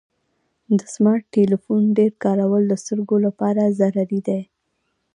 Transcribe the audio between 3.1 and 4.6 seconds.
لپاره ضرري دی.